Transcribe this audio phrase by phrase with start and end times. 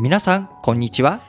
[0.00, 1.20] 皆さんこんにちは。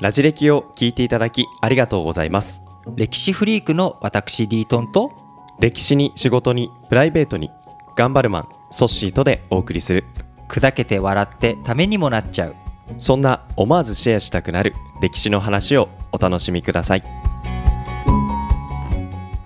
[0.00, 2.62] ラジ歴を聞いていただきありがとうございます。
[2.96, 5.12] 歴史フリークの私リートンと
[5.58, 7.50] 歴史に仕事にプライベートに
[7.96, 10.04] 頑張るマンソッシーとでお送りする。
[10.48, 12.54] 砕けて笑ってためにもなっちゃう。
[12.98, 17.02] そんな思わずシェアしたくなる歴史の話をお楽しみください。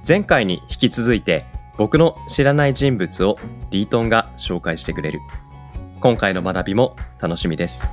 [0.06, 1.44] 前回に引き続いて
[1.76, 3.38] 僕の知らない人物を
[3.70, 5.20] リートンが紹介してくれる
[6.00, 7.84] 今回の学びも楽しみです。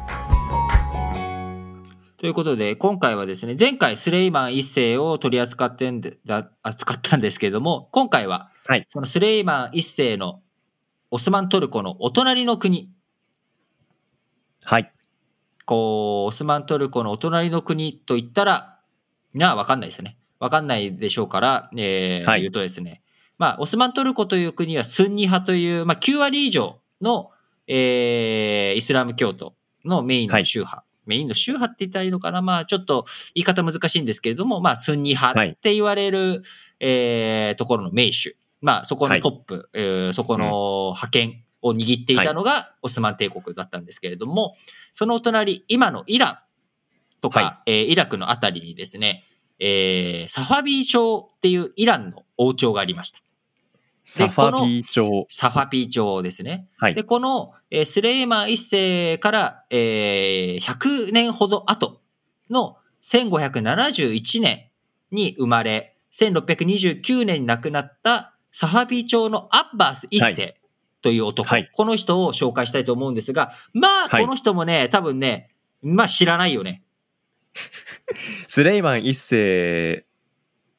[2.18, 8.88] ということで今回はですね前回スレイマン一世を取り扱ってんでだ扱ったんですけれども今回ははい。
[8.92, 10.42] そのスレイマン一世の
[11.10, 12.92] オスマントルコのお隣の国。
[14.64, 14.92] はい。
[15.66, 18.80] こうオスマントルコのお隣の国といったら
[19.34, 20.18] なは分かんないですよね。
[20.40, 22.42] 分かんないでしょうから、えーはい。
[22.42, 23.02] 言うとですね。
[23.38, 27.32] まあオスマントルコという国はスンニ派という、まあ、9割以上の、
[27.68, 32.42] えーイスラム教徒のメインの宗派、メインの宗派って言ったらいいのかな？
[32.42, 36.44] まあちょっと言い方難しいんですけれどもまあスンニ派はいって言われる、
[36.80, 38.36] えーところの名手。
[38.62, 44.56] まあそこのトップ、えーそこの覇権を握っていたのがオスマン帝国だったんですけれども、
[44.94, 49.24] そのお隣、今のイランとか、はえーイラクのあたりにですね、
[49.60, 53.20] えーサファビー朝っていうイランの王朝がありました。
[54.06, 56.68] サファビー朝サファビー朝ですね。
[56.78, 56.96] はい。
[56.96, 62.02] で、この、えースレイマン一世から、えー100年ほど後
[62.52, 64.70] の1571年
[65.12, 70.56] に生まれ、1629年に亡くなったサファビー朝のアッバース一世、はい。
[71.02, 71.70] という男、はい。
[71.74, 74.24] この人を紹介したいと思うんですが、まあ、はい。
[74.24, 76.84] この人もね、多分ね、まあ知らないよね。
[78.48, 80.06] スレイマン一世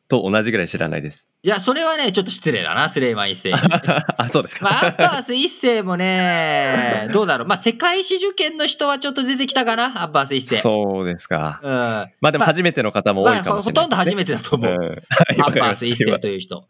[0.08, 3.54] と同じぐらい知らないですいや、それはね、ちょっと失礼だな、スレイマン一世に。
[4.18, 7.46] あそうですか、まあ、アッバース一世もね、 どうだろう。
[7.46, 10.56] まあ、世界史受験の人はちょっと出てきたかな、アッバース一世。
[10.56, 11.70] そうですかうん。
[12.20, 14.72] まあでも初めての方も多いかもしれない、まあほとんど初めてだと思う。
[14.72, 15.00] うんはい
[15.40, 16.66] アッバース一世という人。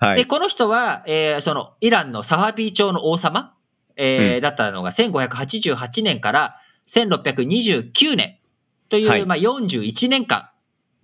[0.00, 3.52] はいで、この人は、えーその、イランのサファビー朝の王様、
[3.96, 6.56] えーうんだったのが1588年から
[6.88, 8.38] 1629年
[8.88, 10.48] という、はいまあ、41年間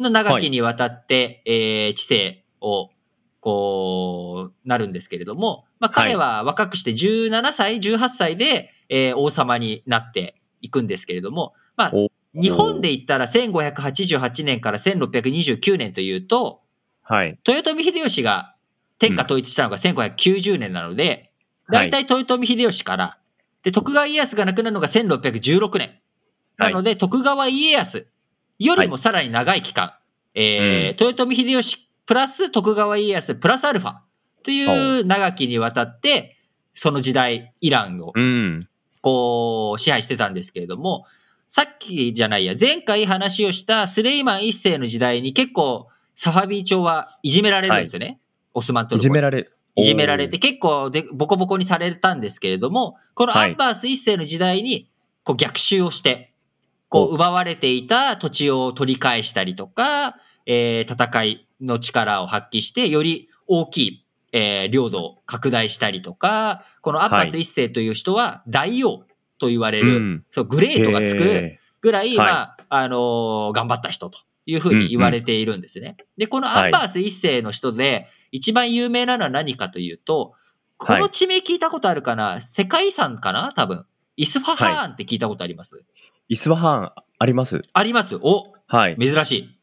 [0.00, 2.90] の長きにわたって、えー治世を、
[3.40, 16.60] こう、なるんですけれども、まあ、彼は若くして17歳、18歳で、えー王様になっていくんですけれども、まあお、日本で言ったら1588年から1629年というと、
[17.02, 17.38] はい。
[17.46, 18.54] 豊臣秀吉が
[18.98, 21.32] 天下統一したのが1590年なので、
[21.70, 23.18] 大体豊臣秀吉から、
[23.62, 25.98] で、徳川家康が亡くなるのが1616年。
[26.56, 28.06] なので、徳川家康
[28.64, 29.94] よりもさらに長い期間、
[30.34, 33.94] えー豊臣秀吉プラス徳川家康プラスアルファ
[34.42, 36.36] という長きにわたって、
[36.74, 38.68] その時代、イランをうん。
[39.02, 41.06] こう支配してたんですけれども、
[41.48, 48.20] さっきじゃないや、前回話をしたスレイマン一世の時代に結構サファビー朝はいじめられるんですよね。
[48.54, 54.90] オスマントいルコにじめられいじめられて結構でボコボコにされたんですけれども、このアンバース一世の時代に
[55.24, 56.29] こう逆襲をして、
[56.90, 69.04] こうお奪われていた土地を取り返したりとか、えー戦いの力を発揮して、より大きい、えー領土を拡大したりとか、このアンバース一世という人は大王
[69.38, 70.24] と言われる、うん。
[70.32, 72.16] そうグレートがつくへぐらい、はい。
[72.16, 75.96] まあ、あのー頑張った人というふうに言われているんですね。
[76.18, 80.34] で、このアンバース一世の人で、一番有名なのは何かというと、
[80.76, 83.52] この地名聞いたことあるかな、世界遺産かな？
[83.54, 83.86] 多分。
[84.16, 85.82] イスファハーンって聞いたことあります、
[86.30, 87.60] イスワハーンあります？
[87.72, 88.14] あります。
[88.22, 88.96] おはい。
[89.00, 89.58] 珍しい。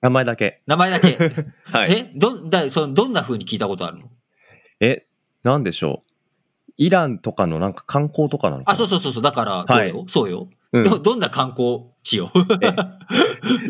[0.00, 0.62] 名前だけ。
[0.64, 1.18] 名前だけ。
[1.64, 1.92] はい。
[1.92, 4.04] えどんだそのどんな風に聞いたことあるの？
[4.78, 5.06] え
[5.42, 6.10] なんでしょう？
[6.76, 8.74] イランとかのなんか観光とかなのかな？
[8.74, 9.22] あ、そうそうそうそう。
[9.24, 10.06] だから、うよ。
[10.08, 10.48] そうよ。
[10.72, 10.84] うん。
[10.84, 12.30] どどんな観光地よ。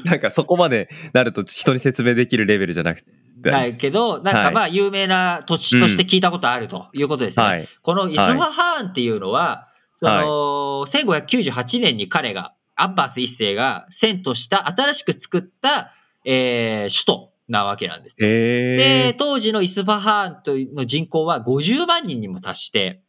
[0.05, 3.51] なんかそこまでなると人に説明できるレベルじゃなくて。
[3.51, 7.45] ないけど、なんかまあ有名な土地として聞いたことあるということですね。
[7.45, 7.69] はい。
[7.83, 15.93] このイスファハーンっていうのは、その、1598年に彼が、アッバース一世が遷都した、新しく作った、
[16.25, 18.17] えー首都なわけなんです。
[18.17, 23.03] でえ、当時のイスファハーンというの人口は50万人にも達して、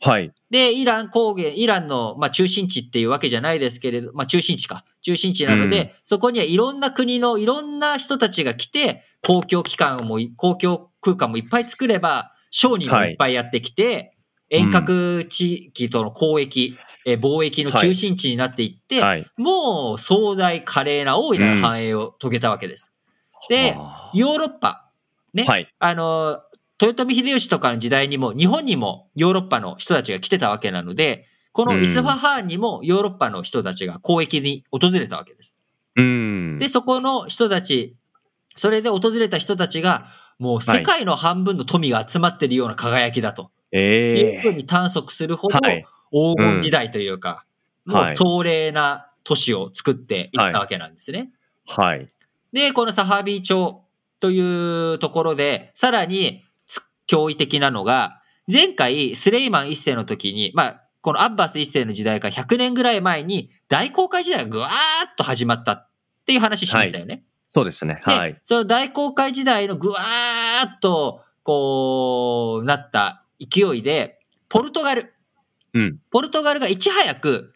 [0.00, 0.32] ー、はい。
[0.50, 4.84] で、イラン高原、イランの、まあ、中心地っていうわけじゃないですけれど、まあ、中心地か。
[5.02, 5.90] 中心地なので、うん。
[6.04, 14.16] そこにはいろんな国のいろんな人たちが来て、公共機関もい、公共空間もいっぱい作れば、商人もいっぱいやってきて、
[14.50, 16.76] 遠隔地域との交易、
[17.06, 19.26] えー貿易の中心地になっていって、はい。
[19.36, 22.92] もう壮大華麗な大いなる繁栄を遂げたわけです。
[23.48, 24.90] ではヨーロッパ、
[25.32, 25.72] ね、はい。
[25.78, 26.40] あの、
[26.80, 35.54] 豊臣秀吉とかの時代にも、日本にもヨーロッパの人たちが来てたわけなので、このイスファハーンにもヨーロッパの人たちが交易に訪れたわけです。
[35.96, 36.58] うん。
[36.58, 37.96] で、そこの人たち、
[38.56, 40.08] それで訪れた人たちが、
[40.38, 45.86] もう世界の半分の富が集まってるような輝きだと、えいうふうえに探索するほどはい。
[46.10, 47.44] 黄金時代というか、
[47.84, 51.30] もうはい壮麗な都市を作っていったわけなんですね。
[51.66, 52.08] はい。
[52.52, 53.82] で、このサハビー朝
[54.18, 58.20] というところで、さらにつ驚異的なのが、
[58.50, 64.70] 前回スレイマン一世の時に、まあ、このアッバス一世の時代から100年ぐらい前に大航海時代がぐわー
[65.06, 65.88] っと始まったっ
[66.26, 67.24] ていう話しましたよね。
[67.52, 68.02] そうですね。
[68.04, 68.40] ではい。
[68.44, 75.14] その大航海時代のぐわーっとこうなった勢いで、ポルトガル、
[75.74, 75.98] うん。
[76.10, 77.54] ポルトガルがいち早く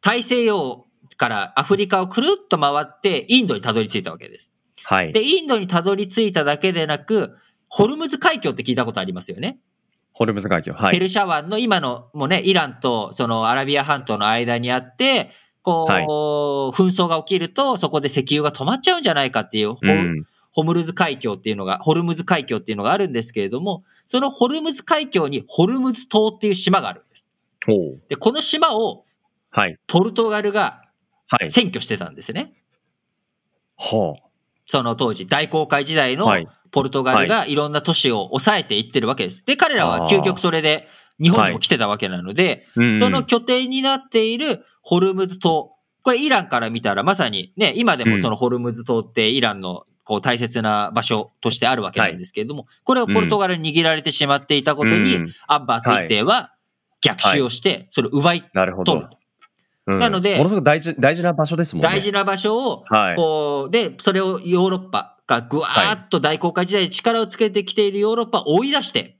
[0.00, 0.86] 大西洋
[1.16, 4.50] からアフリカをくるっと回ってインドにたどり着いたわけです。
[4.84, 5.12] はい。
[5.12, 7.36] で、インドにたどり着いただけでなく、
[7.68, 9.58] ホルムズ海峡って聞いたことありますよね。
[10.12, 10.72] ホルムズ海峡。
[10.72, 10.92] はい。
[10.92, 15.32] ペルシャ湾の今のもうね、イランとそのアラビア半島の間にあって、
[15.62, 20.26] こう、はい紛争が起きると、そこで石油が止まっちゃうんじゃないかっていう、ホうん。
[20.56, 27.26] ホムルズ海峡っていうのが、ホルムズ海峡っていうのがあるんですけれども、そのホルムズ海峡にホルムズ島っていう島があるんです。
[28.08, 29.04] で、この島を
[29.50, 29.78] はい。
[29.86, 30.82] ポルトガルが
[31.28, 31.50] はい。
[31.50, 32.54] 占拠してたんですね。
[33.76, 34.16] は
[34.64, 36.18] その当時、大航海時代あ。
[36.18, 36.48] のはい。
[36.72, 39.44] ポルトガルがいろんな都市を抑えていってるわけです。
[39.44, 40.88] で、彼らは究極それで
[41.20, 45.72] 日本にも来てたわけなので、うんその拠点になっているホルムズ島、
[46.02, 56.54] これイランから見たらまさにね、今でもそのホルムズ島ってイランのこう大切な場所としてあるわけなんですけれども、これをポルトガルに握られてしまっていたことに、うんアッバース一世は
[57.02, 59.10] 逆襲をして、それを奪いなるほど取る。
[59.10, 59.16] と。
[59.16, 61.88] うんなのでものすごく大事大事な場所ですもんね。
[61.88, 63.16] 大事な場所を、はい。
[63.16, 69.16] こう、で、それをヨーロッパがぐわーっと大航海時代に力をつけてきているヨーロッパを追い出して、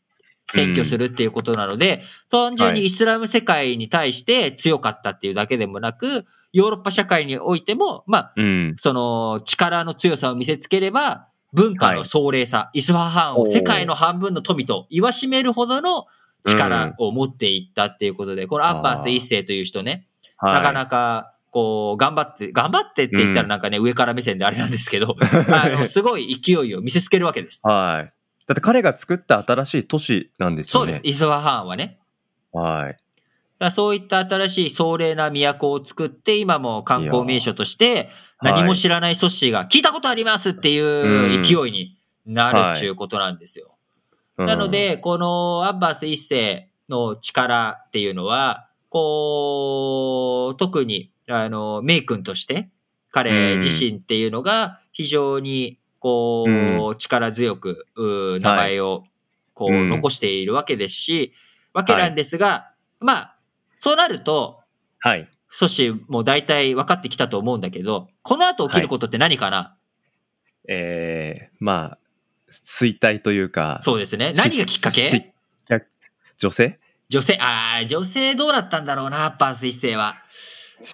[0.53, 6.25] 占拠するっていうことなので、単純にイスラム世界に対して強かったっていうだけでもなく、
[6.57, 8.77] ヨーロッパ社会においても、まあ、うん。
[8.79, 16.07] その力の強さを見せつければ、文化の壮麗さ、イスファハンを世界の半分の富と言わしめるほどの
[16.47, 20.07] 力を持っていったっていうことで、このアッバース一世という人ね、
[20.39, 20.55] はい。
[20.55, 25.15] なかなか、こう、頑張って、頑張ってって言ったらなんかね、上から目線であれなんですけど、
[25.53, 27.61] あの、すごい勢いを見せつけるわけです。
[27.65, 28.13] はい。
[28.47, 30.93] だって彼が作った新しい都市なんですよね。
[30.95, 31.99] そうです、イスファハンはね。
[32.55, 32.97] はい。
[33.59, 38.11] だそういった新しい壮麗な都を作って、今も観光名所として、
[38.43, 43.77] 何も知らないソッシーが聞いたことありますっていう勢いになるっていうことなんですよ。
[44.37, 44.47] うん。
[44.47, 52.69] なの、で、このアッバース一世の力っていうのは、こう、特に、あの、メイ君として、
[53.11, 59.05] 彼自身っていうのが非常に、こう、う力強く、う名前を、
[59.55, 59.89] こう、うん。
[59.89, 61.33] 残しているわけですし、
[61.73, 62.71] わけなんですが、
[63.01, 63.36] まあ、
[63.81, 64.61] そうなると、
[64.99, 65.29] はい。
[65.51, 69.77] ソシも大体分かってきたと思うんだけど、この後起きることって何かな、
[70.69, 71.99] えー、まあ、
[72.51, 74.35] 衰退というか、そうですね。
[74.35, 75.07] し何がきっかけ？
[75.07, 75.33] し
[76.39, 76.79] 女性？
[77.09, 80.17] 女性、ああ、女性どうだったんだろうな、パース一世は。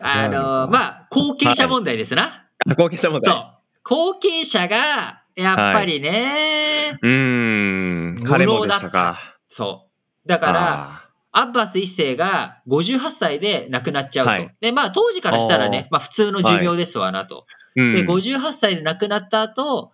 [0.00, 2.46] あの、あ、まあ、後継者問題ですな。
[2.76, 3.32] 後継者問題。
[3.32, 3.44] そう。
[3.82, 9.38] 後継者が、やっぱりね、うーん、彼もでしたか。
[9.48, 9.88] そ
[10.24, 10.28] う。
[10.28, 11.01] だから、あ
[11.32, 14.32] アッバス一世が58歳で亡くなっちゃうと。
[14.32, 14.54] はい。
[14.60, 17.46] で、まあ、当時からしたらね、まあ、普通の寿命ですわなと。
[17.76, 17.94] ー、うん。
[17.94, 19.92] で、58歳で亡くなった後、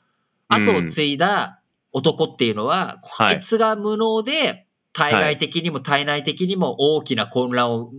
[0.49, 1.61] 後を継いだ
[1.93, 3.39] 男っていうのは、こはい。
[3.39, 7.93] いつが無能で、対外的にも体内的にも大きな混乱を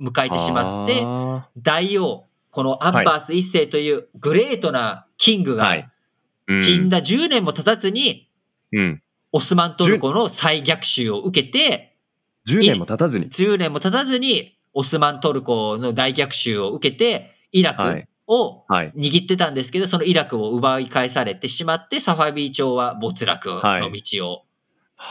[0.00, 5.84] 迎えてしまって、あ大王、このアッバース一世というグレートなキングが
[6.62, 8.30] 死んだ10年も経たずに。
[9.32, 11.93] オスマントルコの再逆襲を受けて、
[12.48, 13.30] 10年も経たずに。
[13.30, 18.92] 10年も経たずに、オスマントルコの大逆襲を受けて、イラクはいをはい。
[18.96, 24.42] 握ってたんですけど、そのイラクを奪い返されてしまって、サファビー朝は没落の道を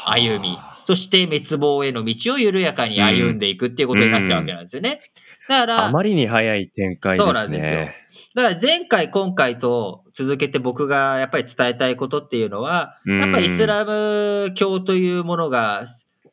[0.05, 4.99] 歩み、はそして滅亡への道を緩やかに歩んでいくっていうことになっちゃうわけなんですよね。
[5.47, 7.27] だから、あまりに早い展開ですね。
[7.27, 8.03] そうなんですよ
[8.35, 15.85] だから前回、今回と続けて僕がやっぱり伝えたいことっていうのは、うんやっぱりイスラム教というものが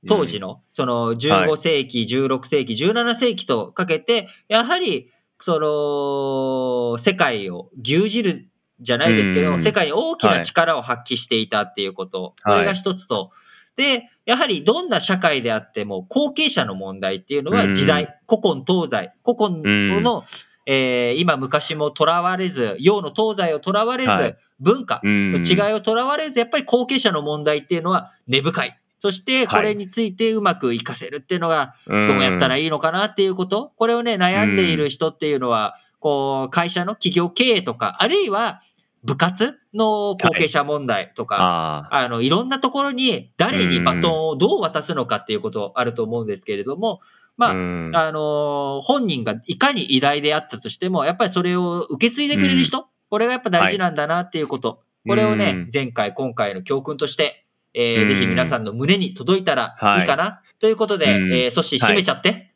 [0.09, 8.49] 当時のその15世紀、16世紀、17世紀とかけて、やはりその世界を牛耳る
[8.81, 9.63] じゃないですけど、うん。
[9.63, 13.31] 世界に大きな力を発揮していたっていうこと、これが一つと、
[13.77, 20.25] で、やはりどんな社会であっても後継者の問題っていうのは時代、古今東西、古今の、
[20.67, 24.37] えー今昔もとらわれず、洋の東西をとらわれず、はい。
[24.61, 25.33] 文化うん。
[25.33, 28.80] の違いをとらわれず、やっぱり後継者の問題っていうのは根深い。
[29.01, 38.63] そして、これについてうまく活かせるっていうのが、どどうやったらいいいのかなっていうこと、これをね、悩んでいる人っていうのは、こう、会社の企業経営とか、あるいは
[39.03, 47.01] 部活の後継者問題とか、ああ、あの、いろんなところに誰にバトンをどう渡すのかっていうことあると思うんですけれども、
[47.39, 47.91] まあ、うん。
[47.95, 55.71] あのー本人がいかに偉大であったとしても、やっぱりそれを受け継いでくれる人、これがやっぱ大事なんだなっていうこと、これをね、うん。
[55.73, 62.53] 前回、今回の教訓として、えーうんぜひ皆さんの胸に届いたらはいいいかな、ということで、うんえー、そし、締めちゃって。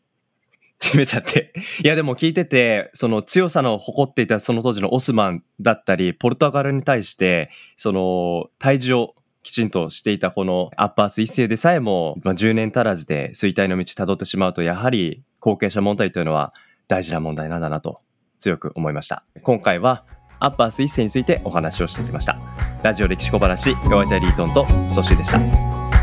[0.80, 1.52] 閉めちゃって。
[1.82, 16.52] いやでも聞いてて、その強さの誇っていたその当時のオスマンだったり、ポルトガルに対して、その退治をきちんとしていたこのアッパース一世でさえも、まあ、10年足らずで衰退の道たどってしまうと、やはり後継者問題というのは
[16.88, 18.00] 大事な問題なんだなと
[18.40, 19.24] 強く思いました。
[19.42, 20.04] 今回は
[20.44, 22.38] アッパース一世についてお話をしてきました。
[22.82, 25.93] ラジオ歴史小話、ガワイタリートンとソシーでした。